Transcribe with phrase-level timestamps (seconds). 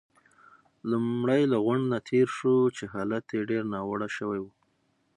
[0.89, 4.51] لومړی له غونډ نه تېر شوو، چې حالت يې ډېر ناوړه شوی وو.